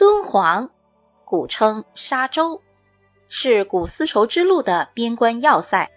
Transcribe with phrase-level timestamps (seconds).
[0.00, 0.70] 敦煌，
[1.26, 2.62] 古称沙洲，
[3.28, 5.90] 是古丝绸之路的边关要塞，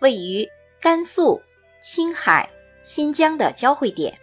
[0.00, 0.48] 位于
[0.80, 1.40] 甘肃、
[1.80, 2.50] 青海、
[2.82, 4.18] 新疆的交汇点。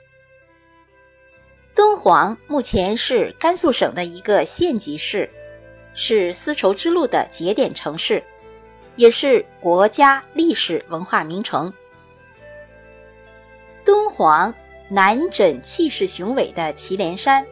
[1.74, 5.30] 敦煌目前是甘肃省的一个县级市，
[5.94, 8.26] 是丝绸之路的节点城市，
[8.98, 11.74] 也是国家历史文化名城。
[13.86, 14.54] 敦煌
[14.90, 17.48] 南枕气势雄伟的祁连山。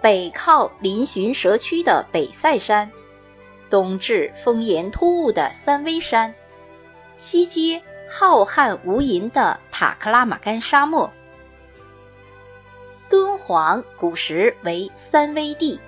[0.00, 2.92] 北靠嶙峋蛇曲的北塞山，
[3.68, 6.34] 东至峰岩突兀的三危山，
[7.16, 11.12] 西接浩瀚无垠的塔克拉玛干沙漠。
[13.08, 15.80] 敦煌古时为三危地，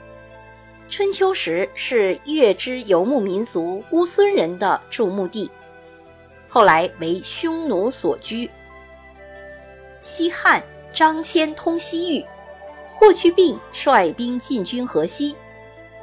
[0.89, 5.53] 春秋时是月支游牧民族乌孙人的驻牧地，
[6.49, 8.51] 后来为匈奴所居。
[10.03, 12.27] 西汉张骞通西域。
[13.01, 15.35] 霍去病率兵进军河西，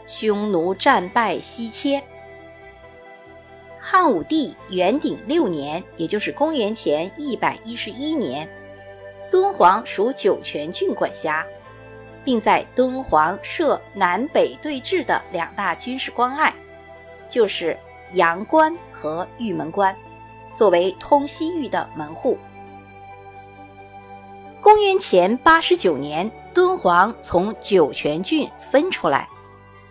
[0.07, 2.03] 匈奴战败西迁。
[3.77, 8.49] 汉武帝元鼎六年，也就是公元前一百一十一年，
[9.29, 11.45] 敦煌属酒泉郡管辖，
[12.23, 16.55] 并在敦煌设南北对峙的两大军事关隘，
[17.29, 17.77] 就是
[18.11, 19.95] 阳关和玉门关，
[20.55, 22.39] 作为通西域的门户。
[24.61, 26.31] 公元前八十九年。
[26.57, 29.29] 敦煌从酒泉郡分出来，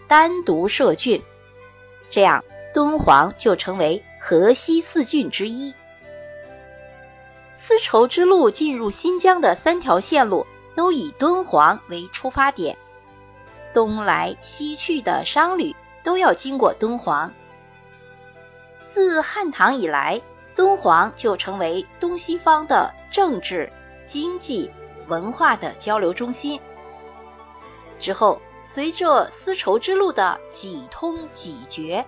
[0.09, 1.23] 单独设郡，
[2.11, 2.43] 这样
[2.75, 5.77] 敦煌就成为河西四郡之一。
[7.53, 12.77] 丝绸之路进入新疆的三条线路都以敦煌为出发点，
[13.73, 17.33] 东来西去的商旅都要经过敦煌。
[18.87, 20.21] 自汉唐以来，
[20.57, 23.73] 敦煌就成为东西方的政治、
[24.05, 24.73] 经济。
[25.09, 26.61] 文化的交流中心。
[27.99, 32.05] 之后，随着丝绸之路的几通几绝，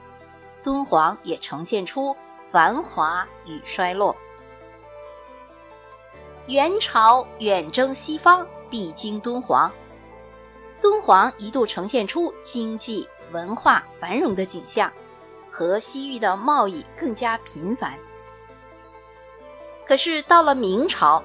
[0.63, 4.17] 敦煌也呈现出繁华与衰落。
[6.47, 9.73] 元朝远征西方，必经敦煌。
[10.81, 14.93] 敦煌一度呈现出经济文化繁荣的景象，
[15.51, 17.99] 和西域的贸易更加频繁。
[19.87, 21.23] 可是到了明朝。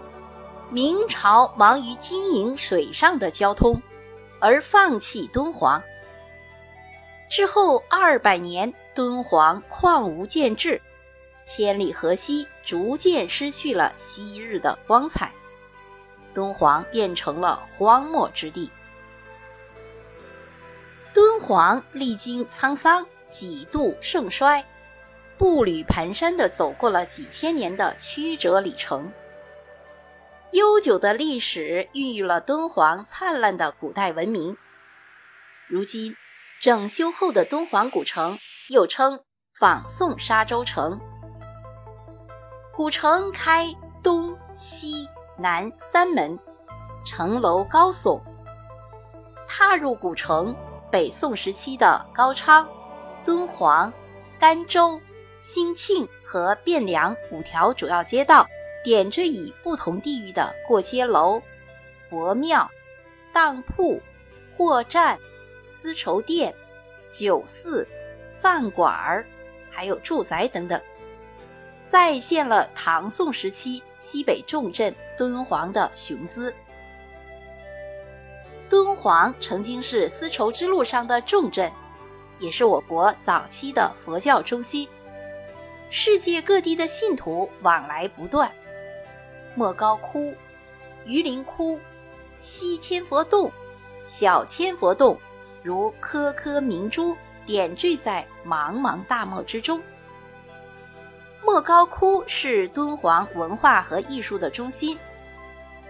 [0.69, 3.81] 明朝忙于经营水上的交通，
[4.39, 5.83] 而放弃敦煌。
[7.29, 10.81] 之后二百年，敦煌旷无建制，
[11.43, 15.31] 千里河西逐渐失去了昔日的光彩，
[16.33, 18.71] 敦煌变成了荒漠之地。
[21.13, 24.65] 敦煌历经沧桑，几度盛衰，
[25.37, 29.11] 步履蹒跚的走过了几千年的曲折里程。
[30.53, 34.55] 悠久的历史孕育了敦煌灿烂的古代文明。
[35.67, 36.15] 如今，
[36.61, 38.37] 整修后的敦煌古城
[38.69, 39.19] 又称
[39.59, 41.01] 仿宋沙洲城。
[42.71, 45.09] 古城开东西
[45.39, 46.37] 南三门，
[47.03, 48.21] 城楼高耸。
[49.47, 50.55] 踏入古城，
[50.91, 52.69] 北宋时期的高昌、
[53.25, 53.91] 敦煌、
[54.39, 55.01] 甘州、
[55.39, 58.45] 兴庆和汴梁五条主要街道。
[58.83, 61.41] 点缀以不同地域的过街楼、
[62.09, 62.69] 佛庙、
[63.31, 64.01] 当铺、
[64.51, 65.19] 货站、
[65.67, 66.53] 丝绸店、
[67.09, 67.87] 酒肆、
[68.35, 69.25] 饭馆，
[69.71, 70.81] 还有住宅等等，
[71.85, 76.53] 再现了唐宋时期西北重镇敦煌的雄姿。
[78.69, 81.71] 敦煌曾经是丝绸之路上的重镇，
[82.39, 84.89] 也是我国早期的佛教中心，
[85.89, 88.51] 世界各地的信徒往来不断。
[89.55, 90.33] 莫高窟、
[91.05, 91.79] 榆林窟、
[92.39, 93.51] 西千佛洞、
[94.03, 95.19] 小千佛洞，
[95.61, 97.15] 如颗颗明珠
[97.45, 99.81] 点缀在茫茫大漠之中。
[101.43, 104.97] 莫高窟是敦煌文化和艺术的中心。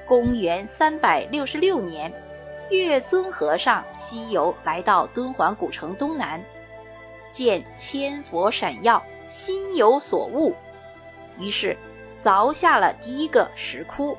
[0.06, 2.13] 公元三百六十六年，
[2.69, 6.44] 月尊和尚西游来到敦煌古城东南，
[7.30, 10.56] 见千佛闪耀，心有所悟，
[11.39, 11.77] 于是。
[12.24, 14.18] 凿下了第一个石窟。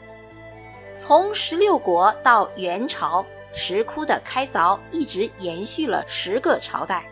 [0.95, 7.07] 从十六国到元朝，石窟的开凿一直延续了十个朝代。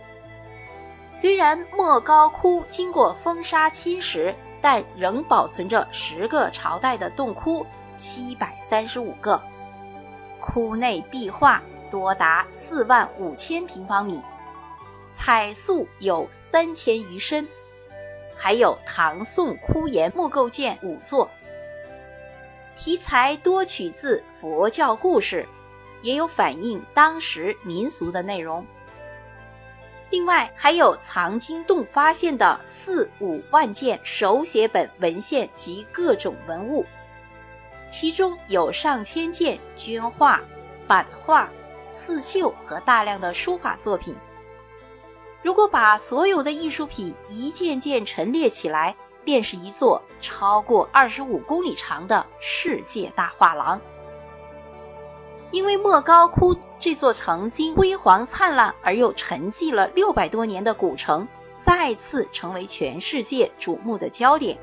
[1.15, 7.67] 虽然莫高窟经过风沙侵蚀，但仍保存着十个朝代的洞窟
[7.97, 9.43] 七百三十五个。
[10.41, 14.23] 窟内壁画多达四万五千平方米，
[15.11, 17.49] 彩塑有三千余身。
[18.43, 21.31] 还有唐宋枯岩木构件五座，
[22.75, 25.49] 题材多取自佛教故事，
[26.03, 28.67] 也有反映当时民俗的内容。
[30.11, 36.85] 另外，还有藏经洞发现的四五万件手写本文献及各种文物，
[37.89, 40.43] 其中有上千件绢画、
[40.89, 41.49] 版画、
[41.93, 44.17] 刺绣和大量的书法作品。
[45.43, 53.81] 如果把所有的艺术品一件件陈列起来，便是一座超过二十五公里长的世界大画廊。
[55.51, 61.29] 因为莫高窟这座曾经辉煌灿烂而又沉寂了六百多年的古城，
[61.59, 64.59] 再次成为全世界瞩目的焦点。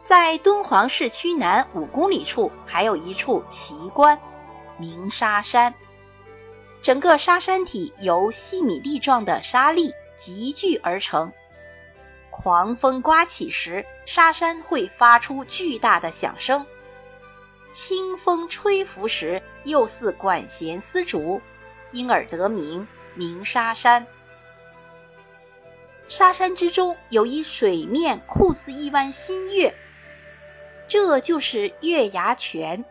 [0.00, 4.18] 在敦煌市区南五公里处，还有一处奇观——
[4.76, 5.74] 鸣沙山。
[6.84, 11.32] 整个沙山体由细米粒状的沙粒集聚而成，
[12.28, 16.66] 狂风刮起时，沙山会发出巨大的响声；
[17.70, 21.40] 清风吹拂时，又似管弦丝竹，
[21.90, 24.06] 因而得名鸣沙山。
[26.06, 29.74] 沙山之中有一水面酷似一弯新月，
[30.86, 32.84] 这就是月牙泉。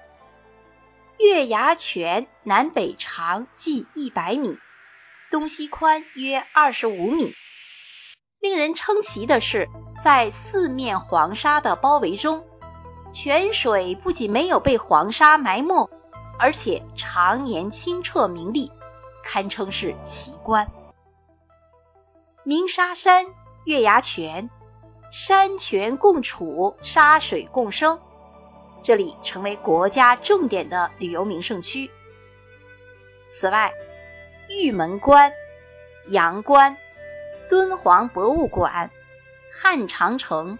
[1.23, 4.57] 月牙泉南北长近一百米，
[5.31, 7.33] 东西宽约二十五米。
[8.41, 9.69] 令人称奇的是，
[10.03, 12.45] 在四面黄沙的包围中，
[13.13, 15.89] 泉水不仅没有被黄沙埋没，
[16.39, 18.69] 而且常年清澈明丽，
[19.23, 20.69] 堪称是奇观。
[22.43, 23.27] 鸣沙山
[23.63, 24.49] 月牙泉，
[25.09, 28.01] 山泉共处，沙水共生。
[28.83, 31.89] 这里成为国家重点的旅游名胜区。
[33.29, 33.73] 此外，
[34.49, 35.31] 玉门关、
[36.05, 36.77] 阳关、
[37.49, 38.91] 敦煌博物馆、
[39.51, 40.59] 汉长城、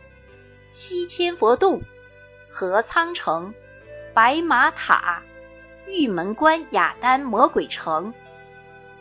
[0.70, 1.84] 西千佛洞、
[2.50, 3.54] 合仓城、
[4.14, 5.22] 白马塔、
[5.86, 8.14] 玉门关雅丹魔鬼城、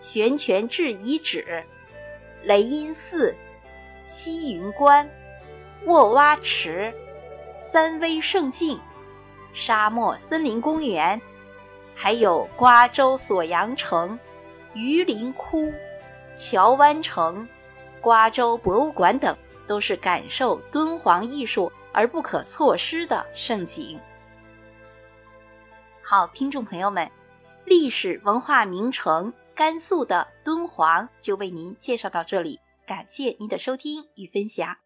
[0.01, 1.65] 玄泉置遗址、
[2.43, 3.37] 雷音寺、
[4.05, 5.09] 西云关、
[5.85, 6.93] 卧蛙池、
[7.57, 8.81] 三威胜境。
[9.53, 11.21] 沙漠森林公园，
[11.95, 14.19] 还有瓜州锁阳城、
[14.75, 15.73] 榆林窟、
[16.37, 17.49] 乔湾城、
[18.01, 24.01] 瓜州博物馆等，都是感受敦煌艺术而不可错失的盛景。
[26.03, 27.11] 好，听众朋友们，
[27.65, 34.82] 历史文化名城甘肃的敦煌就为您介绍到这里，感谢您的收听与分享。